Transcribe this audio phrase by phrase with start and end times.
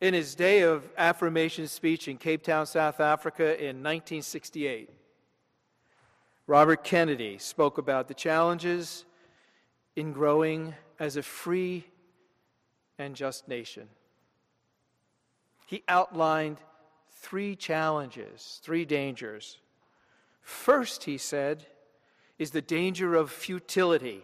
[0.00, 4.88] In his day of affirmation speech in Cape Town, South Africa in 1968,
[6.46, 9.04] Robert Kennedy spoke about the challenges
[9.96, 11.84] in growing as a free
[12.98, 13.88] and just nation.
[15.66, 16.56] He outlined
[17.10, 19.58] three challenges, three dangers.
[20.40, 21.66] First, he said,
[22.38, 24.22] is the danger of futility,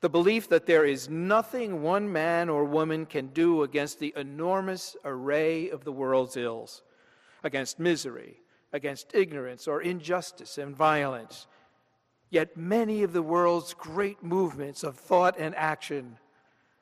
[0.00, 4.96] the belief that there is nothing one man or woman can do against the enormous
[5.04, 6.82] array of the world's ills,
[7.42, 8.40] against misery,
[8.72, 11.46] against ignorance or injustice and violence.
[12.28, 16.18] Yet many of the world's great movements of thought and action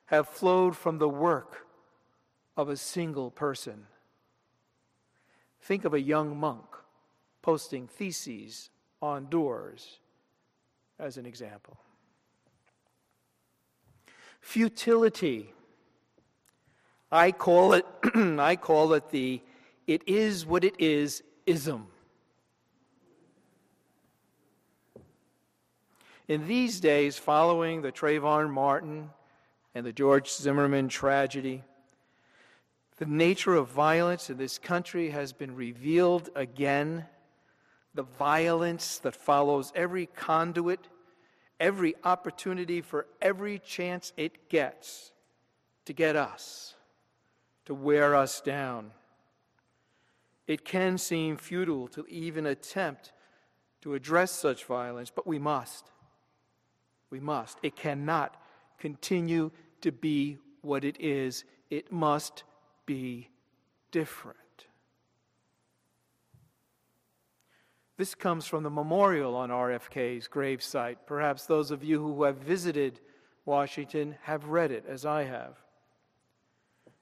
[0.07, 1.65] have flowed from the work
[2.57, 3.87] of a single person.
[5.61, 6.65] Think of a young monk
[7.41, 8.69] posting theses
[9.01, 9.99] on doors
[10.99, 11.77] as an example.
[14.45, 15.51] Futility.
[17.11, 17.83] I call it
[18.15, 19.41] I call it the
[19.87, 21.87] it is what it is ism.
[26.27, 29.09] In these days following the Trayvon Martin
[29.73, 31.63] and the George Zimmerman tragedy,
[32.97, 37.07] the nature of violence in this country has been revealed again
[37.95, 40.87] the violence that follows every conduit,
[41.59, 45.11] every opportunity for every chance it gets
[45.85, 46.75] to get us,
[47.65, 48.91] to wear us down.
[50.47, 53.11] It can seem futile to even attempt
[53.81, 55.91] to address such violence, but we must.
[57.09, 57.57] We must.
[57.63, 58.35] It cannot
[58.79, 62.43] continue to be what it is, it must
[62.85, 63.29] be
[63.91, 64.37] different.
[67.97, 70.97] This comes from the memorial on RFK's gravesite.
[71.05, 72.99] Perhaps those of you who have visited
[73.45, 75.57] Washington have read it, as I have.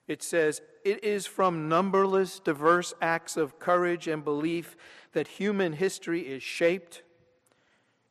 [0.08, 4.75] It says, It is from numberless diverse acts of courage and belief
[5.14, 7.02] that human history is shaped.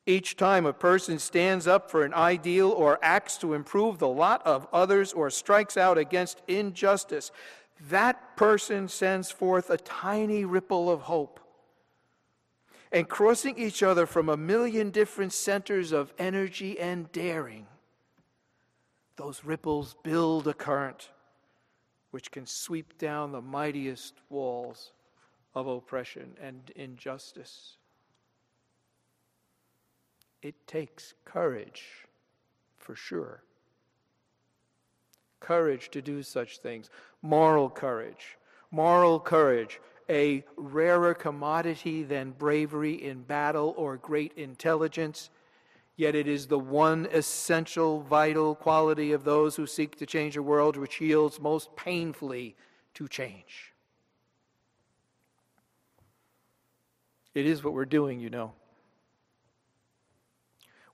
[0.05, 4.45] Each time a person stands up for an ideal or acts to improve the lot
[4.45, 7.31] of others or strikes out against injustice,
[7.89, 11.39] that person sends forth a tiny ripple of hope
[12.93, 17.67] and crossing each other from a million different centers of energy and daring,
[19.17, 21.09] those ripples build a current
[22.11, 24.93] which can sweep down the mightiest walls
[25.55, 27.77] of oppression and injustice.
[30.43, 31.85] It takes courage,
[32.79, 33.43] for sure.
[35.41, 36.91] Courage to do such things,
[37.23, 38.37] moral courage,
[38.71, 39.81] moral courage
[40.13, 45.31] a rarer commodity than bravery in battle or great intelligence,
[45.97, 50.43] yet it is the one essential, vital quality of those who seek to change a
[50.43, 52.55] world which yields most painfully
[52.93, 53.73] to change.
[57.35, 58.53] It is what we're doing, you know.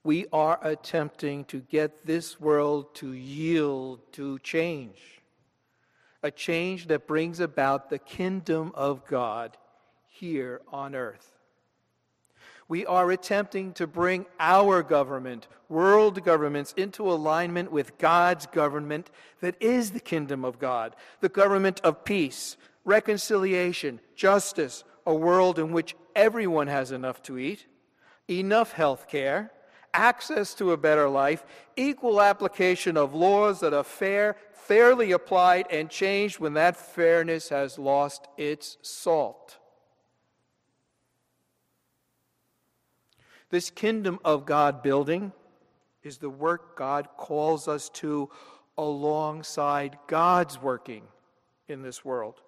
[0.01, 5.18] We are attempting to get this world to yield to change
[6.21, 9.57] a change that brings about the kingdom of God
[10.07, 11.33] here on earth.
[12.67, 19.09] We are attempting to bring our government, world governments, into alignment with God's government
[19.41, 25.71] that is the kingdom of God, the government of peace, reconciliation, justice, a world in
[25.71, 27.65] which everyone has enough to eat,
[28.29, 29.51] enough health care,
[29.93, 31.43] access to a better life,
[31.75, 37.77] equal application of laws that are fair, fairly applied and changed when that fairness has
[37.79, 39.57] lost its salt.
[43.49, 45.31] This kingdom of God building
[46.03, 48.29] is the work God calls us to
[48.77, 51.03] alongside God's working
[51.67, 52.41] in this world.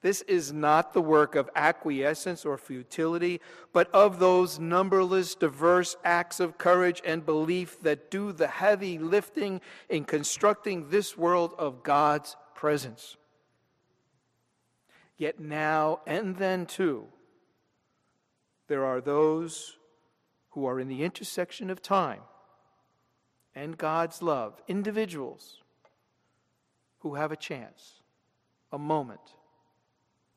[0.00, 3.40] This is not the work of acquiescence or futility,
[3.72, 9.60] but of those numberless diverse acts of courage and belief that do the heavy lifting
[9.88, 13.16] in constructing this world of God's presence.
[15.16, 17.06] Yet now and then, too,
[18.68, 19.78] there are those
[20.50, 22.20] who are in the intersection of time
[23.52, 25.60] and God's love, individuals
[27.00, 27.94] who have a chance,
[28.70, 29.34] a moment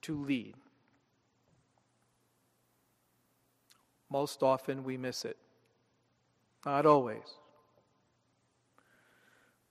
[0.01, 0.56] to lead.
[4.09, 5.38] Most often we miss it.
[6.65, 7.24] Not always.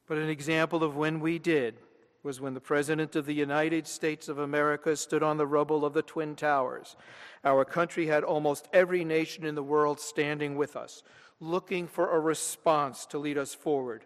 [0.09, 1.77] But an example of when we did
[2.23, 5.95] was when the President of the United States of America stood on the rubble of
[5.95, 6.97] the Twin Towers.
[7.45, 11.05] Our country had almost every nation in the world standing with us,
[11.39, 14.05] looking for a response to lead us forward.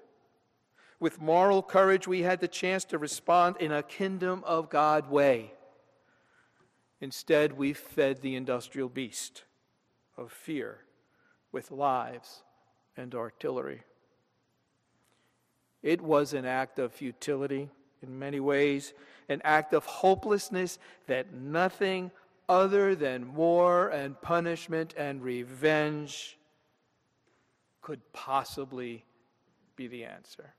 [1.00, 5.53] With moral courage, we had the chance to respond in a kingdom of God way.
[7.04, 9.44] Instead, we fed the industrial beast
[10.16, 10.78] of fear
[11.52, 12.42] with lives
[12.96, 13.82] and artillery.
[15.82, 17.68] It was an act of futility
[18.02, 18.94] in many ways,
[19.28, 22.10] an act of hopelessness that nothing
[22.48, 26.38] other than war and punishment and revenge
[27.82, 29.04] could possibly
[29.76, 30.54] be the answer.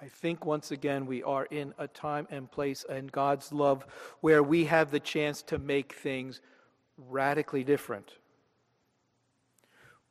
[0.00, 3.86] I think once again we are in a time and place in God's love
[4.20, 6.40] where we have the chance to make things
[6.96, 8.12] radically different.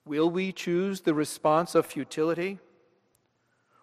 [0.06, 2.60] Will we choose the response of futility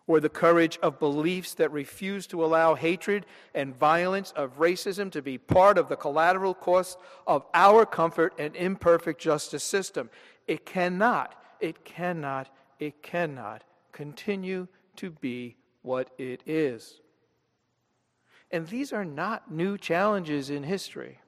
[0.07, 5.23] or the courage of beliefs that refuse to allow hatred and violence of racism to
[5.23, 10.11] be part of the collateral cost of our comfort and imperfect justice system?
[10.49, 12.49] It cannot, it cannot,
[12.79, 14.67] it cannot continue
[14.97, 17.01] to be what it is.
[18.51, 21.21] And these are not new challenges in history.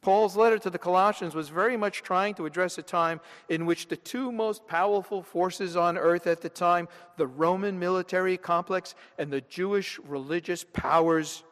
[0.00, 3.86] Paul's letter to the Colossians was very much trying to address a time in which
[3.86, 9.32] the two most powerful forces on earth at the time, the Roman military complex and
[9.32, 11.44] the Jewish religious powers,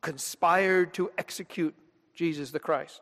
[0.00, 1.74] conspired to execute
[2.14, 3.00] Jesus the Christ.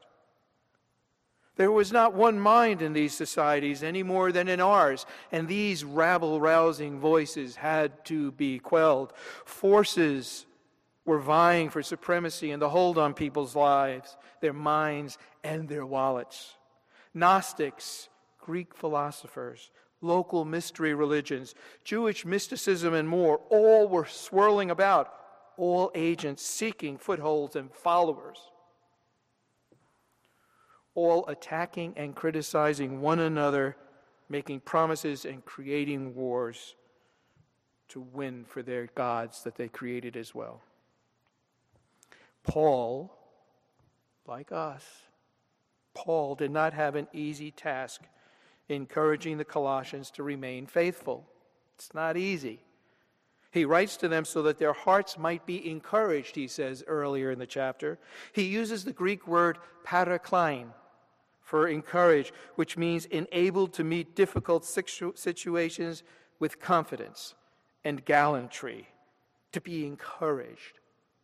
[1.60, 5.84] There was not one mind in these societies any more than in ours, and these
[5.84, 9.12] rabble rousing voices had to be quelled.
[9.44, 10.46] Forces
[11.04, 16.54] were vying for supremacy and the hold on people's lives, their minds, and their wallets.
[17.12, 18.08] Gnostics,
[18.38, 19.70] Greek philosophers,
[20.00, 21.54] local mystery religions,
[21.84, 25.12] Jewish mysticism, and more all were swirling about,
[25.58, 28.49] all agents seeking footholds and followers
[30.94, 33.76] all attacking and criticizing one another,
[34.28, 36.74] making promises and creating wars
[37.88, 40.62] to win for their gods that they created as well.
[42.42, 43.12] Paul,
[44.26, 44.84] like us,
[45.94, 48.02] Paul did not have an easy task
[48.68, 51.26] encouraging the Colossians to remain faithful.
[51.74, 52.60] It's not easy.
[53.50, 57.38] He writes to them so that their hearts might be encouraged, he says earlier in
[57.38, 57.98] the chapter.
[58.32, 60.68] He uses the Greek word paraklein,
[61.42, 66.04] for encourage, which means enabled to meet difficult situations
[66.38, 67.34] with confidence
[67.84, 68.88] and gallantry,
[69.50, 70.78] to be encouraged,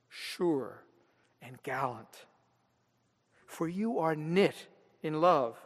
[0.08, 0.82] sure,
[1.40, 2.26] and gallant.
[3.46, 4.67] For you are knit
[5.00, 5.56] in love.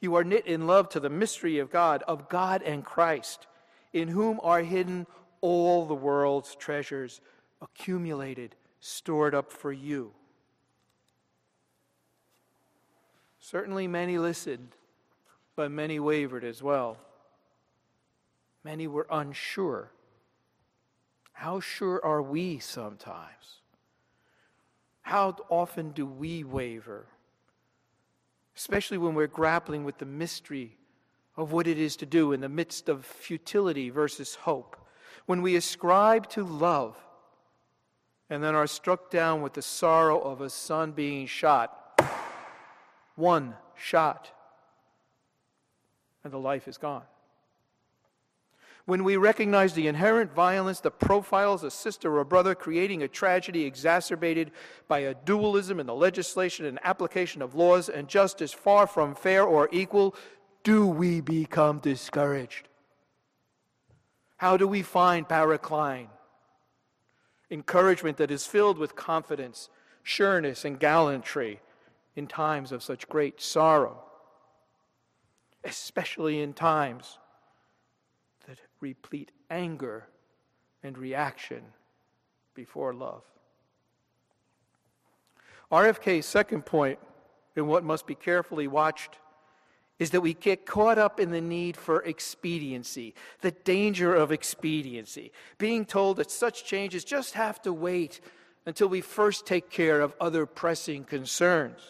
[0.00, 3.46] You are knit in love to the mystery of God, of God and Christ,
[3.94, 5.06] in whom are hidden
[5.40, 7.20] all the world's treasures,
[7.60, 10.12] accumulated, stored up for you.
[13.38, 14.70] Certainly, many listened,
[15.54, 16.98] but many wavered as well.
[18.64, 19.92] Many were unsure.
[21.32, 23.60] How sure are we sometimes?
[25.02, 27.06] How often do we waver?
[28.56, 30.76] Especially when we're grappling with the mystery
[31.36, 34.76] of what it is to do in the midst of futility versus hope.
[35.26, 36.96] When we ascribe to love
[38.30, 41.86] and then are struck down with the sorrow of a son being shot
[43.16, 44.30] one shot,
[46.22, 47.02] and the life is gone.
[48.84, 53.64] When we recognize the inherent violence that profiles a sister or brother, creating a tragedy
[53.64, 54.52] exacerbated
[54.86, 59.42] by a dualism in the legislation and application of laws and justice far from fair
[59.42, 60.14] or equal,
[60.62, 62.68] do we become discouraged?
[64.36, 66.08] How do we find paraklein?
[67.50, 69.70] Encouragement that is filled with confidence,
[70.02, 71.60] sureness, and gallantry,
[72.16, 74.02] in times of such great sorrow,
[75.62, 77.18] especially in times
[78.48, 80.06] that replete anger
[80.82, 81.62] and reaction
[82.54, 83.22] before love.
[85.70, 86.98] RFK's second point,
[87.54, 89.18] in what must be carefully watched,
[89.98, 95.32] is that we get caught up in the need for expediency, the danger of expediency,
[95.58, 98.20] being told that such changes just have to wait
[98.66, 101.80] until we first take care of other pressing concerns.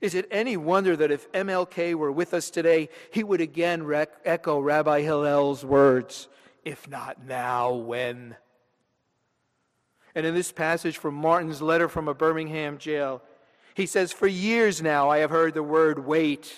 [0.00, 4.20] Is it any wonder that if MLK were with us today, he would again rec-
[4.24, 6.28] echo Rabbi Hillel's words,
[6.64, 8.36] if not now, when?
[10.14, 13.22] And in this passage from Martin's letter from a Birmingham jail,
[13.76, 16.56] he says, For years now I have heard the word wait.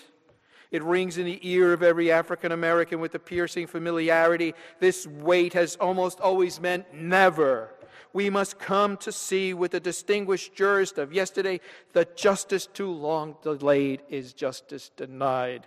[0.70, 4.54] It rings in the ear of every African American with a piercing familiarity.
[4.78, 7.74] This wait has almost always meant never.
[8.12, 11.60] We must come to see with the distinguished jurist of yesterday
[11.92, 15.66] that justice too long delayed is justice denied.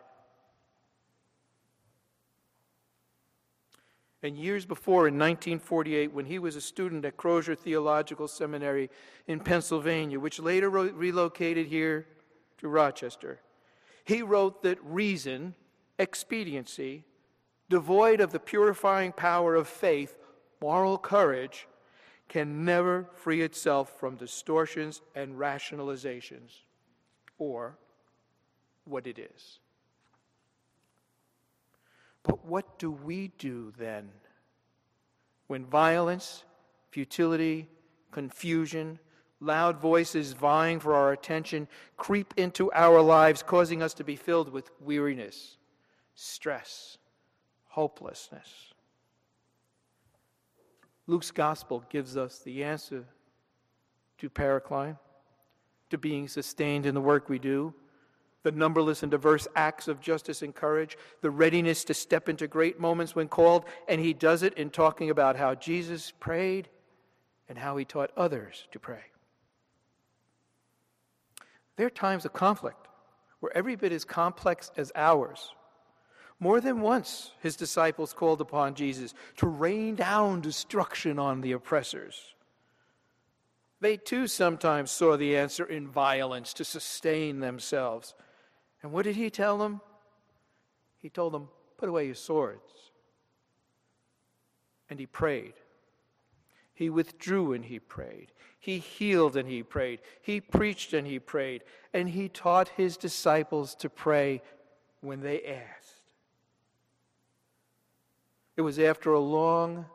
[4.23, 8.89] And years before, in 1948, when he was a student at Crozer Theological Seminary
[9.27, 12.05] in Pennsylvania, which later relocated here
[12.59, 13.39] to Rochester,
[14.03, 15.55] he wrote that reason,
[15.97, 17.03] expediency,
[17.69, 20.17] devoid of the purifying power of faith,
[20.61, 21.67] moral courage,
[22.29, 26.59] can never free itself from distortions and rationalizations,
[27.39, 27.75] or
[28.85, 29.59] what it is.
[32.23, 34.09] But what do we do then
[35.47, 36.43] when violence,
[36.91, 37.67] futility,
[38.11, 38.99] confusion,
[39.39, 44.51] loud voices vying for our attention creep into our lives, causing us to be filled
[44.51, 45.57] with weariness,
[46.15, 46.97] stress,
[47.65, 48.73] hopelessness?
[51.07, 53.05] Luke's gospel gives us the answer
[54.19, 54.97] to paracline,
[55.89, 57.73] to being sustained in the work we do,
[58.43, 62.79] the numberless and diverse acts of justice and courage, the readiness to step into great
[62.79, 66.69] moments when called, and he does it in talking about how Jesus prayed
[67.47, 69.03] and how he taught others to pray.
[71.75, 72.87] There are times of conflict
[73.39, 75.53] where every bit as complex as ours.
[76.39, 82.33] More than once, his disciples called upon Jesus to rain down destruction on the oppressors.
[83.79, 88.13] They too sometimes saw the answer in violence to sustain themselves.
[88.83, 89.81] And what did he tell them?
[90.97, 92.91] He told them, Put away your swords.
[94.89, 95.53] And he prayed.
[96.73, 98.31] He withdrew and he prayed.
[98.59, 100.01] He healed and he prayed.
[100.21, 101.63] He preached and he prayed.
[101.93, 104.41] And he taught his disciples to pray
[104.99, 106.01] when they asked.
[108.55, 109.85] It was after a long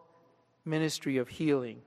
[0.65, 1.83] ministry of healing.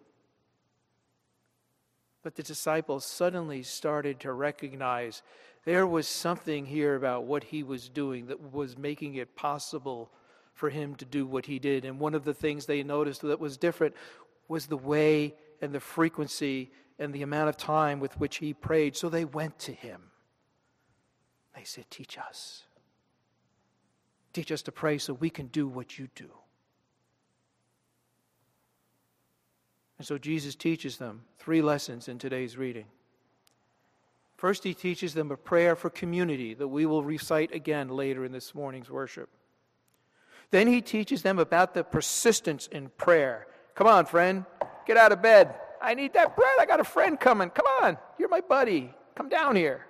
[2.23, 5.21] But the disciples suddenly started to recognize
[5.69, 10.09] there was something here about what he was doing that was making it possible
[10.55, 11.85] for him to do what he did.
[11.85, 13.93] And one of the things they noticed that was different
[14.47, 18.95] was the way and the frequency and the amount of time with which he prayed.
[18.95, 20.01] So they went to him.
[21.55, 22.63] They said, Teach us.
[24.33, 26.31] Teach us to pray so we can do what you do.
[29.99, 32.85] And so Jesus teaches them three lessons in today's reading.
[34.39, 38.31] First, he teaches them a prayer for community that we will recite again later in
[38.31, 39.27] this morning's worship.
[40.49, 43.47] Then he teaches them about the persistence in prayer.
[43.75, 44.45] Come on, friend,
[44.87, 45.55] get out of bed.
[45.81, 46.55] I need that bread.
[46.57, 47.49] I got a friend coming.
[47.49, 48.93] Come on, you're my buddy.
[49.13, 49.87] Come down here.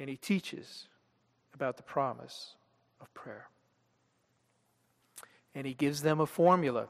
[0.00, 0.88] And he teaches
[1.54, 2.56] about the promise
[3.00, 3.46] of prayer.
[5.54, 6.88] And he gives them a formula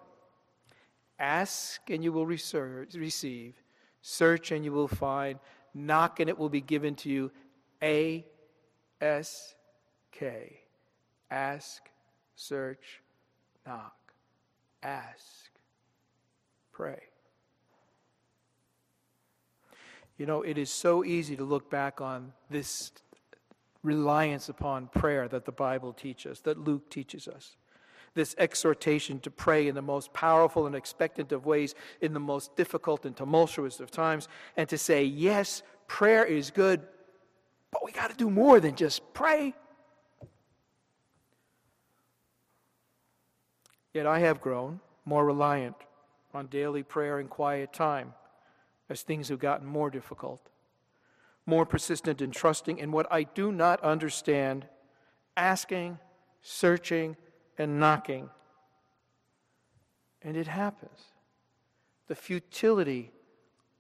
[1.18, 3.61] Ask and you will receive.
[4.02, 5.38] Search and you will find.
[5.72, 7.30] Knock and it will be given to you.
[7.82, 8.26] A
[9.00, 9.54] S
[10.10, 10.58] K.
[11.30, 11.88] Ask,
[12.36, 13.00] search,
[13.66, 13.96] knock.
[14.82, 15.50] Ask,
[16.72, 17.00] pray.
[20.18, 22.92] You know, it is so easy to look back on this
[23.82, 27.56] reliance upon prayer that the Bible teaches, that Luke teaches us
[28.14, 32.54] this exhortation to pray in the most powerful and expectant of ways, in the most
[32.56, 36.82] difficult and tumultuous of times, and to say, yes, prayer is good,
[37.70, 39.54] but we got to do more than just pray.
[43.94, 45.76] Yet I have grown more reliant
[46.34, 48.14] on daily prayer and quiet time
[48.88, 50.40] as things have gotten more difficult,
[51.46, 54.66] more persistent in trusting in what I do not understand,
[55.36, 55.98] asking,
[56.42, 57.16] searching,
[57.58, 58.30] and knocking.
[60.22, 61.00] And it happens.
[62.08, 63.10] The futility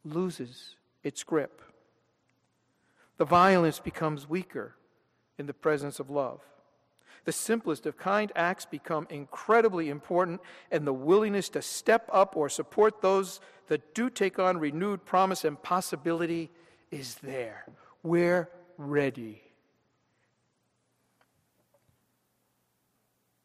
[0.04, 1.62] loses its grip.
[3.18, 4.74] The violence becomes weaker
[5.38, 6.40] in the presence of love.
[7.24, 10.40] The simplest of kind acts become incredibly important,
[10.72, 15.44] and the willingness to step up or support those that do take on renewed promise
[15.44, 16.50] and possibility
[16.90, 17.64] is there.
[18.02, 19.40] We're ready.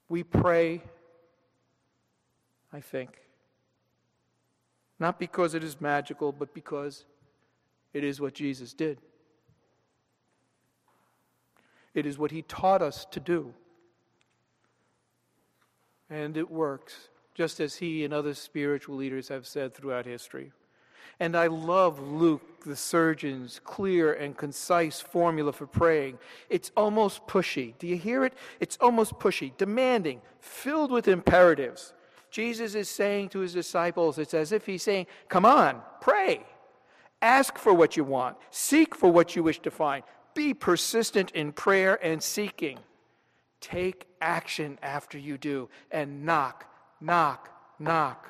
[0.10, 0.82] We pray,
[2.72, 3.20] I think,
[5.00, 7.06] not because it is magical, but because
[7.94, 9.00] it is what Jesus did.
[11.94, 13.54] It is what he taught us to do.
[16.10, 20.52] And it works, just as he and other spiritual leaders have said throughout history.
[21.20, 26.20] And I love Luke, the surgeon's clear and concise formula for praying.
[26.50, 27.74] It's almost pushy.
[27.80, 28.34] Do you hear it?
[28.60, 31.94] It's almost pushy, demanding, filled with imperatives.
[32.30, 36.46] Jesus is saying to his disciples, it's as if he's saying, Come on, pray.
[37.22, 38.38] Ask for what you want.
[38.52, 40.04] Seek for what you wish to find.
[40.36, 42.78] Be persistent in prayer and seeking.
[43.60, 46.66] Take action after you do and knock,
[47.02, 47.50] knock,
[47.80, 48.30] knock.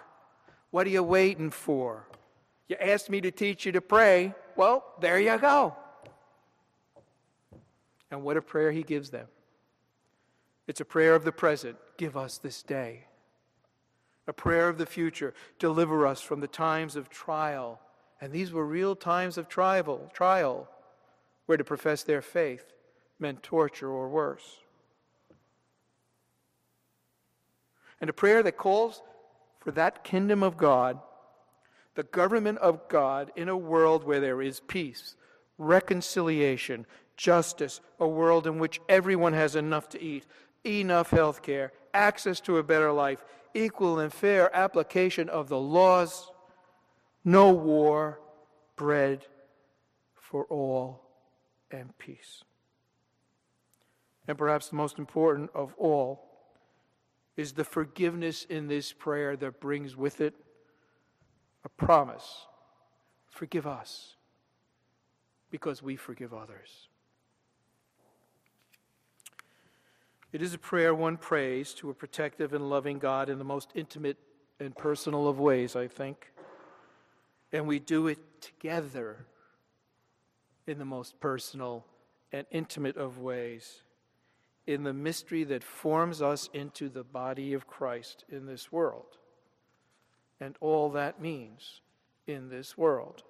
[0.72, 2.08] What are you waiting for?
[2.68, 4.34] You asked me to teach you to pray.
[4.56, 5.76] Well, there you go.
[8.12, 9.28] And what a prayer he gives them.
[10.68, 11.78] It's a prayer of the present.
[11.98, 13.06] Give us this day.
[14.28, 15.34] A prayer of the future.
[15.60, 17.80] Deliver us from the times of trial.
[18.20, 20.70] And these were real times of trial, trial,
[21.46, 22.74] where to profess their faith
[23.20, 24.58] meant torture or worse.
[28.00, 29.02] And a prayer that calls
[29.60, 31.00] for that kingdom of God,
[31.98, 35.16] the government of God in a world where there is peace,
[35.58, 36.86] reconciliation,
[37.16, 40.24] justice, a world in which everyone has enough to eat,
[40.64, 43.26] enough health care, access to a better life,
[43.56, 46.30] equal and fair application of the laws,
[47.26, 48.20] no war,
[48.76, 49.26] bread
[50.14, 51.02] for all,
[51.72, 52.44] and peace.
[54.28, 56.28] And perhaps the most important of all
[57.36, 60.36] is the forgiveness in this prayer that brings with it
[61.68, 62.46] a promise
[63.30, 64.16] forgive us
[65.52, 66.88] because we forgive others.
[70.32, 73.70] It is a prayer one prays to a protective and loving God in the most
[73.76, 74.16] intimate
[74.62, 76.32] and personal of ways, I think.
[77.52, 79.26] And we do it together
[80.68, 81.86] in the most personal
[82.32, 83.82] and intimate of ways,
[84.66, 89.18] in the mystery that forms us into the body of Christ in this world,
[90.40, 91.82] and all that means
[92.28, 93.24] in this world.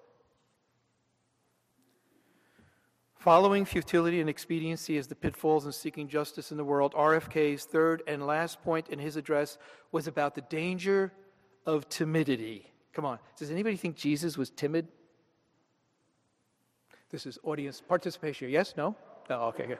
[3.16, 8.02] Following futility and expediency as the pitfalls in seeking justice in the world, RFK's third
[8.06, 9.58] and last point in his address
[9.90, 11.12] was about the danger
[11.66, 12.70] of timidity.
[12.92, 14.86] Come on, does anybody think Jesus was timid?
[17.10, 18.50] This is audience participation.
[18.50, 18.74] Yes?
[18.76, 18.94] No?
[19.28, 19.42] No?
[19.44, 19.78] Okay, good.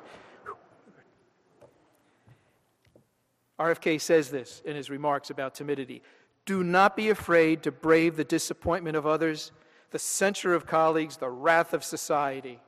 [3.59, 6.03] RFK says this in his remarks about timidity
[6.49, 9.53] Do not be afraid to brave the disappointment of others,
[9.91, 12.59] the censure of colleagues, the wrath of society.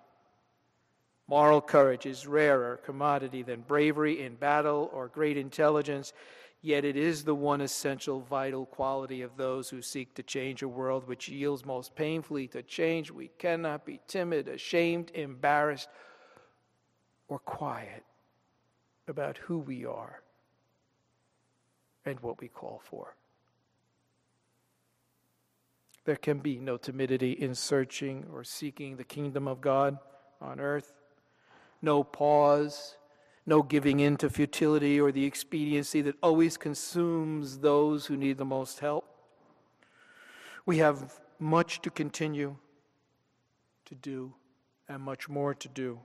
[1.26, 6.12] Moral courage is rarer commodity than bravery in battle or great intelligence,
[6.60, 10.68] yet it is the one essential vital quality of those who seek to change a
[10.68, 13.10] world which yields most painfully to change.
[13.10, 15.88] We cannot be timid, ashamed, embarrassed,
[17.28, 18.04] or quiet
[19.08, 20.20] about who we are
[22.04, 23.14] and what we call for.
[26.04, 29.98] There can be no timidity in searching or seeking the kingdom of God
[30.40, 30.92] on earth
[31.82, 32.96] no pause,
[33.46, 38.44] no giving in to futility or the expediency that always consumes those who need the
[38.44, 39.06] most help.
[40.66, 42.56] We have much to continue
[43.86, 44.34] to do
[44.88, 46.00] and much more to do.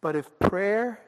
[0.00, 1.00] But if prayer,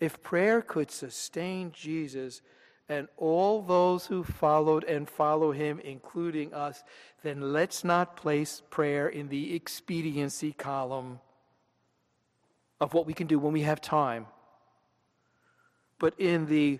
[0.00, 2.42] if prayer could sustain Jesus,
[2.88, 6.84] and all those who followed and follow him, including us,
[7.22, 11.18] then let's not place prayer in the expediency column
[12.80, 14.26] of what we can do when we have time,
[15.98, 16.78] but in the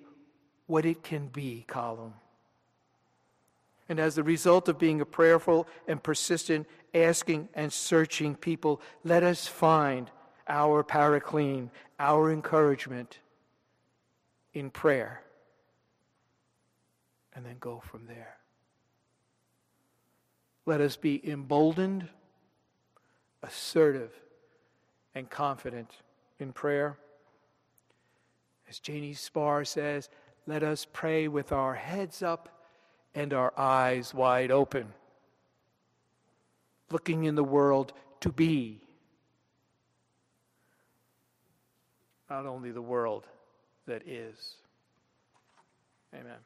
[0.66, 2.14] what it can be column.
[3.88, 9.22] And as the result of being a prayerful and persistent, asking and searching people, let
[9.22, 10.10] us find
[10.48, 13.18] our paraclene, our encouragement
[14.54, 15.22] in prayer
[17.36, 18.38] and then go from there.
[20.64, 22.08] Let us be emboldened,
[23.42, 24.10] assertive,
[25.14, 25.90] and confident
[26.40, 26.96] in prayer.
[28.68, 30.08] As Janie Spahr says,
[30.46, 32.64] let us pray with our heads up
[33.14, 34.86] and our eyes wide open,
[36.90, 38.80] looking in the world to be
[42.28, 43.26] not only the world
[43.86, 44.56] that is.
[46.12, 46.38] Amen.